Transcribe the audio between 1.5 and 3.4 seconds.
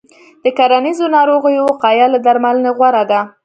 وقایه له درملنې غوره ده.